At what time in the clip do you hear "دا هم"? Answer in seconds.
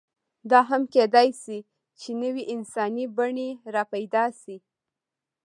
0.49-0.81